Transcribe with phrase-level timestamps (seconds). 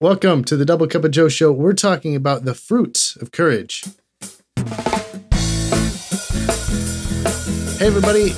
[0.00, 1.50] Welcome to the Double Cup of Joe show.
[1.50, 3.82] We're talking about the fruits of courage.
[7.78, 8.34] Hey, everybody,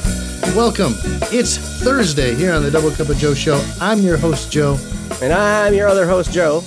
[0.57, 0.95] welcome.
[1.33, 3.61] It's Thursday here on the Double Cup of Joe show.
[3.81, 4.79] I'm your host, Joe,
[5.21, 6.63] And I'm your other host, Joe.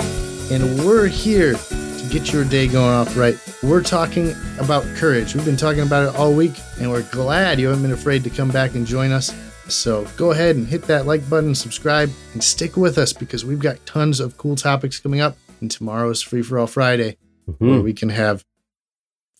[0.52, 3.38] and we're here to get your day going off right.
[3.64, 5.34] We're talking about courage.
[5.36, 8.30] We've been talking about it all week, and we're glad you haven't been afraid to
[8.30, 9.34] come back and join us.
[9.72, 13.60] So go ahead and hit that like button, subscribe, and stick with us because we've
[13.60, 15.38] got tons of cool topics coming up.
[15.62, 17.84] And tomorrow is Free for All Friday, where mm-hmm.
[17.84, 18.44] we can have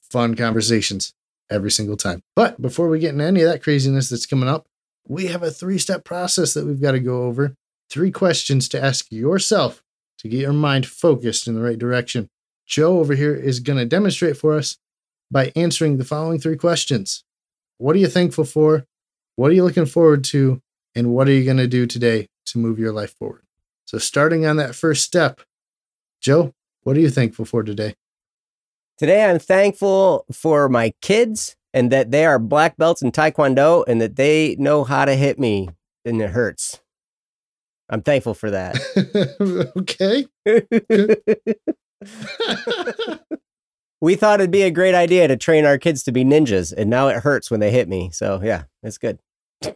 [0.10, 1.14] fun conversations
[1.50, 2.22] every single time.
[2.36, 4.68] But before we get into any of that craziness that's coming up,
[5.08, 7.56] we have a three step process that we've got to go over.
[7.90, 9.84] Three questions to ask yourself
[10.20, 12.30] to get your mind focused in the right direction.
[12.66, 14.78] Joe over here is going to demonstrate for us
[15.30, 17.24] by answering the following three questions
[17.78, 18.86] What are you thankful for?
[19.36, 20.62] What are you looking forward to?
[20.96, 23.44] And what are you going to do today to move your life forward?
[23.86, 25.42] So, starting on that first step,
[26.22, 27.96] Joe, what are you thankful for today?
[28.98, 34.02] Today, I'm thankful for my kids and that they are black belts in Taekwondo and
[34.02, 35.70] that they know how to hit me
[36.06, 36.82] and it hurts.
[37.90, 39.72] I'm thankful for that.
[39.78, 40.28] okay.
[44.02, 46.90] we thought it'd be a great idea to train our kids to be ninjas, and
[46.90, 48.10] now it hurts when they hit me.
[48.12, 49.20] So, yeah, it's good.
[49.64, 49.76] Okay,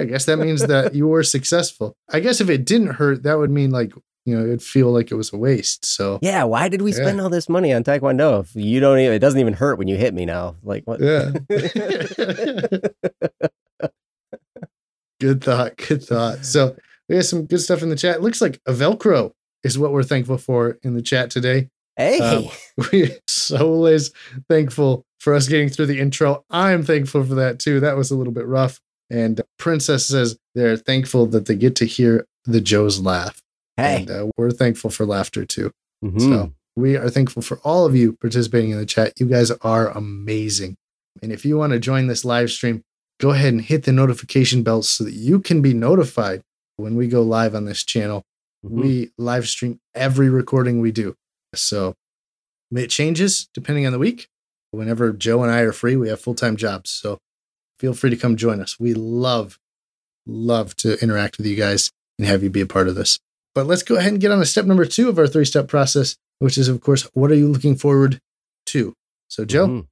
[0.00, 1.96] I guess that means that you were successful.
[2.10, 3.92] I guess if it didn't hurt, that would mean like,
[4.24, 5.84] you know, it'd feel like it was a waste.
[5.84, 6.96] So, Yeah, why did we Yeah.
[6.96, 9.86] spend all this money on Taekwondo if you don't even, it doesn't even hurt when
[9.88, 10.56] you hit me now?
[10.64, 11.00] Like, what?
[11.00, 11.30] yeah.
[15.20, 15.76] good thought.
[15.76, 16.44] Good thought.
[16.44, 16.76] So,
[17.08, 18.16] we have some good stuff in the chat.
[18.16, 19.32] It looks like a Velcro
[19.62, 21.68] is what we're thankful for in the chat today.
[21.96, 22.44] Hey, Um,
[22.92, 24.12] we Soul is
[24.48, 26.44] thankful for us getting through the intro.
[26.50, 27.80] I'm thankful for that too.
[27.80, 28.80] That was a little bit rough.
[29.10, 33.40] And Princess says they're thankful that they get to hear the Joes laugh.
[33.76, 33.96] hey.
[34.00, 35.70] And uh, we're thankful for laughter too.
[36.04, 36.20] Mhm.
[36.20, 39.12] So we are thankful for all of you participating in the chat.
[39.18, 40.76] You guys are amazing.
[41.22, 42.82] And if you want to join this live stream,
[43.20, 46.42] go ahead and hit the notification bell so that you can be notified
[46.76, 48.22] when we go live on this channel.
[48.64, 48.70] Mhm.
[48.70, 51.14] We live stream every recording we do.
[51.54, 51.94] So
[52.74, 54.28] it changes depending on the week.
[54.70, 56.90] Whenever Joe and I are free, we have full time jobs.
[56.90, 57.18] So
[57.78, 58.78] feel free to come join us.
[58.78, 59.58] We love,
[60.26, 63.18] love to interact with you guys and have you be a part of this.
[63.54, 65.68] But let's go ahead and get on to step number two of our three step
[65.68, 68.20] process, which is, of course, what are you looking forward
[68.66, 68.94] to?
[69.28, 69.86] So, Joe, Mhm.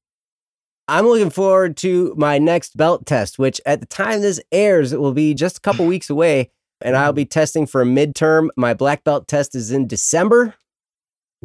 [0.87, 5.01] I'm looking forward to my next belt test, which at the time this airs, it
[5.01, 6.51] will be just a couple weeks away.
[6.83, 8.49] And I'll be testing for a midterm.
[8.57, 10.57] My black belt test is in December.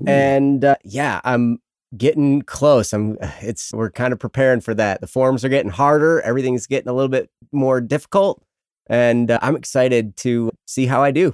[0.08, 1.60] And uh, yeah, I'm
[1.98, 2.94] getting close.
[2.94, 5.02] I'm it's we're kind of preparing for that.
[5.02, 8.42] The forms are getting harder, everything's getting a little bit more difficult,
[8.88, 11.34] and uh, I'm excited to see how I do.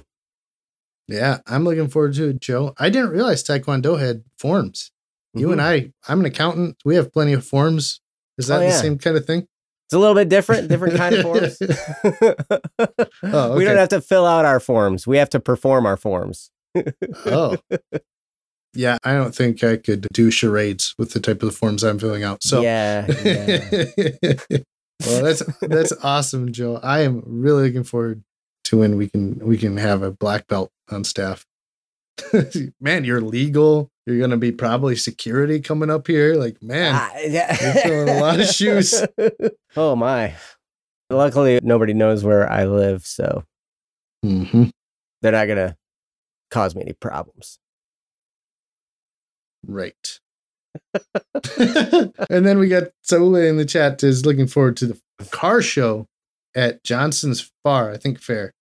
[1.08, 2.74] yeah, I'm looking forward to it, Joe.
[2.78, 4.90] I didn't realize Taekwondo had forms.
[5.34, 6.76] You and I, I'm an accountant.
[6.84, 8.00] We have plenty of forms.
[8.38, 9.46] Is that Oh, the same kind of thing?
[9.86, 11.58] It's a little bit different, different kind of forms.
[13.22, 15.06] Oh, We don't have to fill out our forms.
[15.06, 16.50] We have to perform our forms.
[17.26, 17.56] Oh.
[18.76, 22.22] Yeah, I don't think I could do charades with the type of forms I'm filling
[22.24, 22.42] out.
[22.42, 23.68] So yeah, yeah.
[25.06, 26.78] well, that's that's awesome, Joe.
[26.82, 28.22] I am really looking forward
[28.64, 31.44] to when we can we can have a black belt on staff.
[32.80, 33.90] man, you're legal.
[34.06, 36.34] You're gonna be probably security coming up here.
[36.36, 37.56] Like, man, Ah, yeah.
[37.60, 39.04] You're filling a lot of shoes.
[39.76, 40.34] oh my!
[41.10, 43.44] Luckily, nobody knows where I live, so
[44.24, 44.70] Mhm.
[45.22, 45.76] they're not gonna
[46.50, 47.58] cause me any problems.
[49.66, 50.20] Right.
[51.58, 54.98] and then we got Saule in the chat is looking forward to the
[55.30, 56.06] car show
[56.54, 57.92] at Johnson's Bar.
[57.92, 58.52] I think fair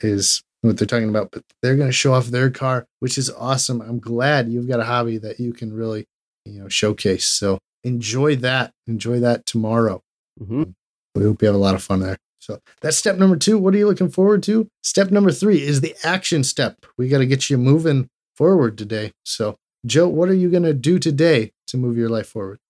[0.00, 3.30] is what they're talking about, but they're going to show off their car, which is
[3.30, 3.80] awesome.
[3.80, 6.06] I'm glad you've got a hobby that you can really,
[6.44, 7.26] you know, showcase.
[7.26, 8.72] So enjoy that.
[8.86, 10.02] Enjoy that tomorrow.
[10.40, 10.74] Mhm.
[11.14, 12.16] We hope you have a lot of fun there.
[12.38, 13.58] So that's step number two.
[13.58, 14.66] What are you looking forward to?
[14.82, 16.86] Step number three is the action step.
[16.96, 19.12] We got to get you moving forward today.
[19.24, 22.60] So, Joe, what are you going to do today to move your life forward?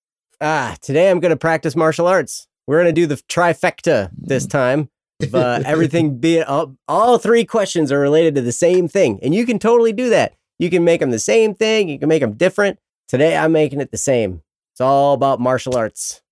[0.45, 2.49] Ah, today I'm gonna practice martial arts.
[2.67, 4.91] We're gonna do the trifecta this time.
[5.23, 9.33] Of, uh, everything being all, all three questions are related to the same thing, and
[9.33, 10.35] you can totally do that.
[10.59, 11.89] You can make them the same thing.
[11.89, 12.81] You can make them different.
[13.07, 14.43] Today I'm making it the same.
[14.73, 16.23] It's all about martial arts.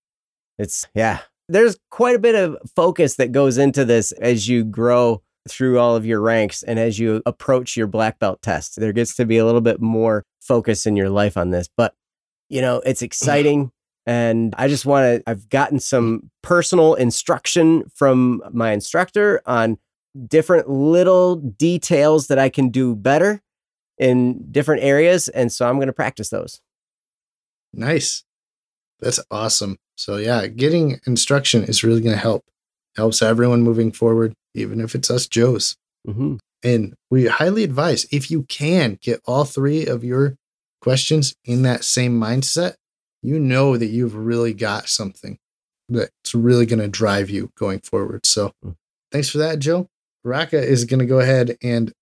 [0.58, 1.20] It's yeah.
[1.48, 5.96] There's quite a bit of focus that goes into this as you grow through all
[5.96, 8.78] of your ranks and as you approach your black belt test.
[8.78, 11.94] There gets to be a little bit more focus in your life on this, but
[12.48, 13.72] you know, it's exciting.
[14.06, 19.78] And I just want to, I've gotten some personal instruction from my instructor on
[20.26, 23.40] different little details that I can do better
[23.98, 25.28] in different areas.
[25.28, 26.60] And so I'm going to practice those.
[27.72, 28.24] Nice.
[29.00, 29.78] That's awesome.
[29.96, 32.44] So yeah, getting instruction is really going to help.
[32.96, 35.76] Helps everyone moving forward, even if it's us Joes.
[36.06, 36.36] Mm-hmm.
[36.62, 40.36] And we highly advise if you can get all three of your
[40.82, 42.74] questions in that same mindset,
[43.22, 45.38] you know that you've really got something
[45.88, 48.24] that's really going to drive you going forward.
[48.26, 48.76] So Mm.
[49.10, 49.88] thanks for that, Joe.
[50.24, 51.92] Raka is going to go ahead and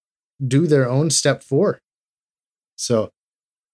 [0.47, 1.81] do their own step four.
[2.77, 3.11] So,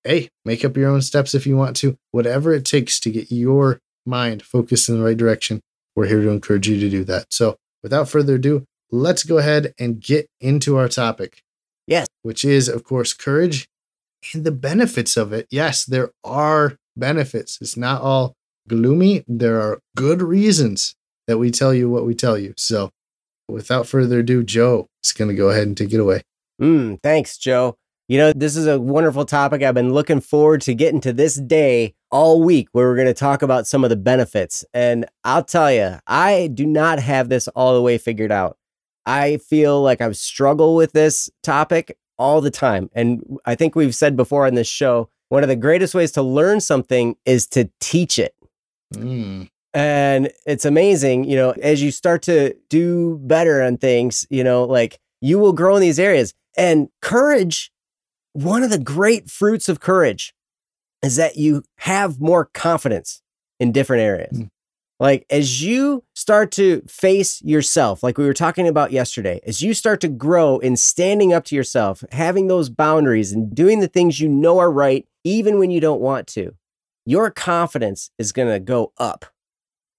[0.05, 1.97] hey, make up your own steps if you want to.
[2.11, 5.61] Whatever it takes to get your mind focused in the right direction,
[5.97, 7.27] we're here to encourage you to do that.
[7.31, 11.43] So, without further ado, let's go ahead and get into our topic.
[11.87, 12.09] Yes.
[12.23, 13.69] Which is, of course, courage
[14.33, 15.47] and the benefits of it.
[15.51, 17.59] Yes, there are benefits.
[17.61, 18.35] It's not all
[18.67, 19.23] gloomy.
[19.29, 20.97] There are good reasons
[21.27, 22.55] that we tell you what we tell you.
[22.57, 22.91] So,
[23.49, 26.23] without further ado, Joe is going to go ahead and take it away.
[26.61, 27.77] Mm, thanks, Joe.
[28.07, 29.63] You know, this is a wonderful topic.
[29.63, 33.15] I've been looking forward to getting to this day all week where we're going to
[33.15, 34.63] talk about some of the benefits.
[34.75, 38.59] And I'll tell you, I do not have this all the way figured out.
[39.07, 42.91] I feel like I've struggled with this topic all the time.
[42.95, 46.23] And I think we've said before on this show, one of the greatest ways to
[46.23, 48.35] learn something is to teach it.
[48.95, 54.45] Mm, And it's amazing, you know, as you start to do better on things, you
[54.45, 56.35] know, like you will grow in these areas.
[56.57, 57.73] And courage,
[58.35, 60.35] one of the great fruits of courage
[61.03, 63.23] is that you have more confidence
[63.59, 64.39] in different areas.
[64.39, 64.51] Mm.
[65.01, 69.75] Like as you start to face yourself, like we were talking about yesterday, as you
[69.75, 74.21] start to grow in standing up to yourself, having those boundaries and doing the things
[74.21, 76.55] you know are right, even when you don't want to,
[77.07, 79.27] your confidence is going to go up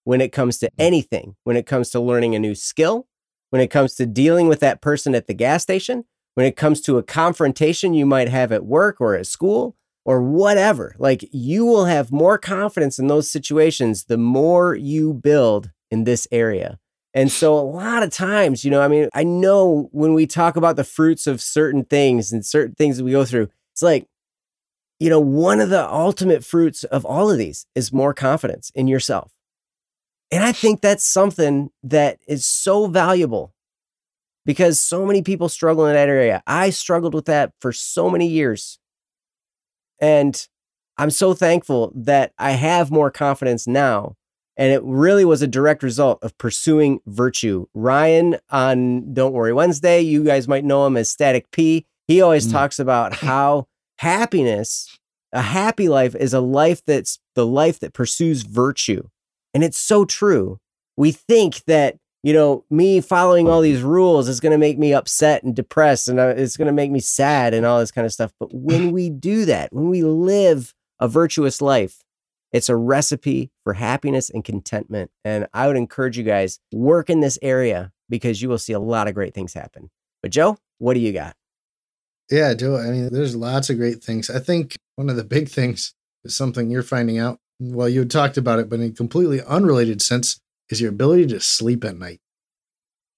[0.05, 3.07] when it comes to anything, when it comes to learning a new skill,
[3.49, 6.05] when it comes to dealing with that person at the gas station,
[6.35, 10.21] when it comes to a confrontation you might have at work or at school or
[10.21, 10.95] whatever.
[10.99, 16.27] Like you will have more confidence in those situations the more you build in this
[16.31, 16.77] area.
[17.13, 20.57] And so a lot of times, you know, I mean, I know when we talk
[20.57, 24.05] about the fruits of certain things and certain things that we go through, it's like,
[24.99, 28.87] you know, one of the ultimate fruits of all of these is more confidence in
[28.87, 29.31] yourself.
[30.29, 33.54] And I think that's something that is so valuable
[34.45, 36.41] because so many people struggle in that area.
[36.45, 38.79] I struggled with that for so many years.
[39.99, 40.47] And
[40.97, 44.15] I'm so thankful that I have more confidence now.
[44.57, 47.65] And it really was a direct result of pursuing virtue.
[47.73, 51.85] Ryan on Don't Worry Wednesday, you guys might know him as Static P.
[52.07, 52.51] He always Mm.
[52.51, 53.67] talks about how
[53.99, 54.97] happiness,
[55.33, 59.03] a happy life, is a life that's the life that pursues virtue.
[59.53, 60.59] And it's so true.
[60.95, 64.95] We think that, you know, me following all these rules is going to make me
[64.95, 68.03] upset and depressed and uh, it's going to make me sad and all this kind
[68.03, 68.33] of stuff.
[68.39, 72.01] But when we do that, when we live a virtuous life,
[72.51, 75.11] it's a recipe for happiness and contentment.
[75.23, 78.79] And I would encourage you guys work in this area because you will see a
[78.79, 79.91] lot of great things happen.
[80.23, 81.35] But Joe, what do you got?
[82.31, 82.77] Yeah, Joe.
[82.77, 84.31] I mean, there's lots of great things.
[84.31, 85.93] I think one of the big things
[86.23, 87.37] is something you're finding out.
[87.59, 90.39] Well, you had talked about it, but in a completely unrelated sense,
[90.69, 92.19] is your ability to sleep at night.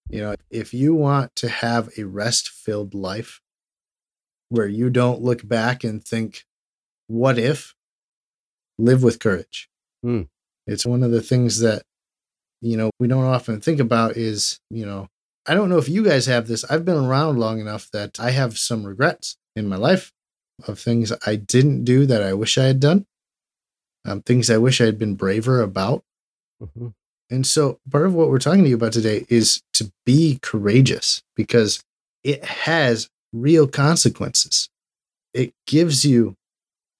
[0.09, 3.41] You know, if you want to have a rest filled life
[4.49, 6.45] where you don't look back and think,
[7.07, 7.75] what if?
[8.77, 9.69] Live with courage.
[10.03, 10.23] Hmm.
[10.65, 11.83] It's one of the things that,
[12.61, 15.07] you know, we don't often think about is, you know,
[15.45, 16.63] I don't know if you guys have this.
[16.69, 20.11] I've been around long enough that I have some regrets in my life
[20.67, 23.05] of things I didn't do that I wish I had done,
[24.05, 26.03] um, things I wish I had been braver about.
[26.61, 26.93] Mhm.
[27.29, 31.21] And so, part of what we're talking to you about today is to be courageous
[31.35, 31.83] because
[32.23, 34.69] it has real consequences.
[35.33, 36.35] It gives you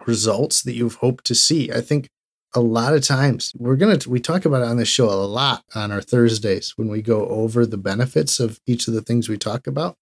[0.06, 1.72] results that you've hoped to see.
[1.72, 2.10] I think
[2.56, 5.12] a lot of times we're going to, we talk about it on this show a
[5.12, 9.30] lot on our Thursdays when we go over the benefits of each of the things
[9.30, 9.96] we talk about.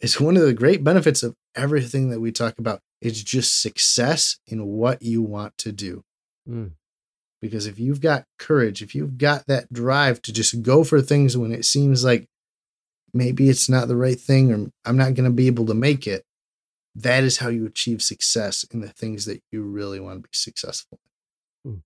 [0.00, 4.38] It's one of the great benefits of everything that we talk about is just success
[4.46, 6.02] in what you want to do.
[6.48, 6.72] Mm.
[7.42, 11.36] Because if you've got courage, if you've got that drive to just go for things
[11.36, 12.28] when it seems like
[13.12, 16.06] maybe it's not the right thing or I'm not going to be able to make
[16.06, 16.24] it,
[16.94, 20.28] that is how you achieve success in the things that you really want to be
[20.32, 21.00] successful
[21.64, 21.72] in.
[21.72, 21.78] Hmm.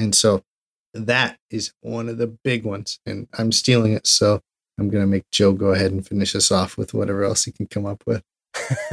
[0.00, 0.44] And so
[0.92, 3.00] that is one of the big ones.
[3.04, 4.06] And I'm stealing it.
[4.06, 4.40] So
[4.78, 7.52] I'm going to make Joe go ahead and finish us off with whatever else he
[7.52, 8.22] can come up with.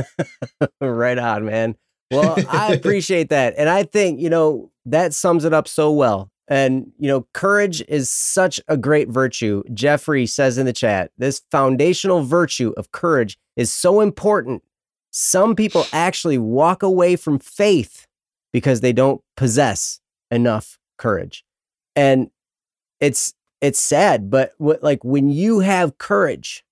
[0.82, 1.76] right on, man.
[2.10, 3.54] Well, I appreciate that.
[3.58, 6.30] And I think, you know, that sums it up so well.
[6.48, 9.64] And, you know, courage is such a great virtue.
[9.74, 14.64] Jeffrey says in the chat, this foundational virtue of courage is so important
[15.12, 18.08] Some people actually walk away from faith
[18.54, 20.00] because they don't possess
[20.32, 21.44] enough courage.
[21.96, 22.32] And
[23.00, 26.64] it's it's sad, but what, like when you have courage,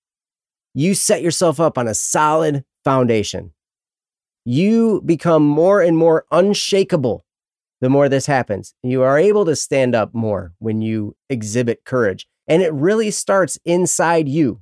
[0.74, 3.52] you set yourself up on a solid foundation.
[4.44, 7.24] You become more and more unshakable
[7.80, 8.74] the more this happens.
[8.82, 12.26] You are able to stand up more when you exhibit courage.
[12.46, 14.60] And it really starts inside you.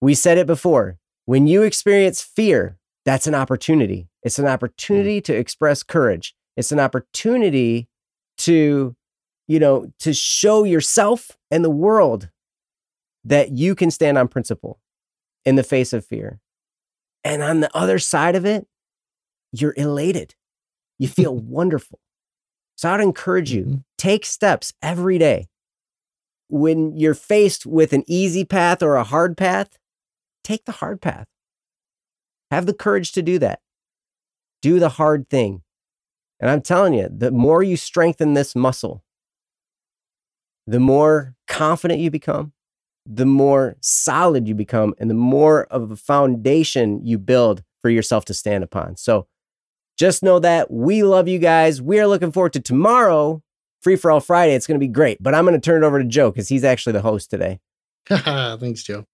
[0.00, 0.98] We said it before.
[1.24, 4.08] When you experience fear, that's an opportunity.
[4.22, 4.50] It's an hmm.
[4.50, 6.34] opportunity to express courage.
[6.56, 7.88] It's an opportunity
[8.38, 8.94] to,
[9.46, 12.28] you know, to show yourself and the world
[13.24, 14.80] that you can stand on principle
[15.44, 16.40] in the face of fear.
[17.24, 18.66] And on the other side of it,
[19.52, 20.34] you're elated.
[20.98, 22.00] You feel wonderful.
[22.78, 23.76] So I'd encourage you, mm-hmm.
[23.98, 25.48] take steps every day.
[26.48, 29.76] When you're faced with an easy path or a hard path,
[30.44, 31.26] take the hard path.
[32.52, 33.60] Have the courage to do that.
[34.62, 35.62] Do the hard thing.
[36.38, 39.02] And I'm telling you, the more you strengthen this muscle,
[40.64, 42.52] the more confident you become,
[43.04, 48.24] the more solid you become, and the more of a foundation you build for yourself
[48.26, 48.96] to stand upon.
[48.96, 49.26] So
[49.98, 51.82] just know that we love you guys.
[51.82, 53.42] We are looking forward to tomorrow,
[53.82, 54.54] Free for All Friday.
[54.54, 55.20] It's going to be great.
[55.20, 57.58] But I'm going to turn it over to Joe because he's actually the host today.
[58.08, 59.04] Thanks, Joe.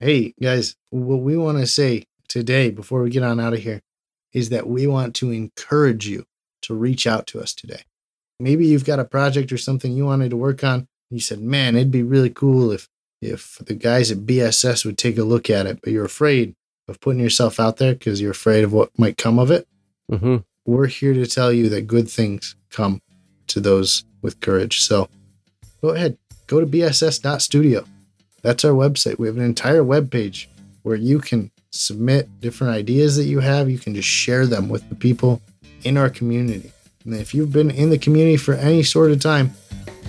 [0.00, 3.82] Hey, guys, what we want to say today before we get on out of here
[4.32, 6.24] is that we want to encourage you
[6.62, 7.82] to reach out to us today.
[8.40, 10.86] Maybe you've got a project or something you wanted to work on.
[11.10, 12.88] You said, man, it'd be really cool if
[13.20, 16.54] if the guys at BSS would take a look at it, but you're afraid
[16.86, 19.66] of putting yourself out there because you're afraid of what might come of it.
[20.10, 20.36] Mm-hmm.
[20.64, 23.00] We're here to tell you that good things come
[23.48, 24.80] to those with courage.
[24.80, 25.08] So
[25.80, 27.84] go ahead, go to bss.studio.
[28.42, 29.18] That's our website.
[29.18, 30.48] We have an entire web page
[30.82, 33.70] where you can submit different ideas that you have.
[33.70, 35.40] You can just share them with the people
[35.84, 36.72] in our community.
[37.04, 39.52] And if you've been in the community for any sort of time,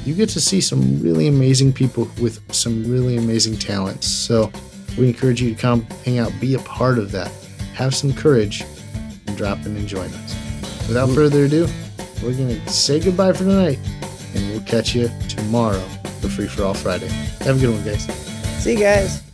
[0.06, 4.08] you get to see some really amazing people with some really amazing talents.
[4.08, 4.52] So
[4.98, 7.32] we encourage you to come hang out, be a part of that,
[7.74, 8.64] have some courage,
[9.40, 10.36] drop in and join us.
[10.90, 11.66] Without further ado,
[12.22, 13.80] we're going to say goodbye for tonight,
[14.36, 15.80] and we'll catch you tomorrow
[16.20, 17.08] for Free for All Friday.
[17.46, 18.04] Have a good one, guys.
[18.62, 19.29] See you guys.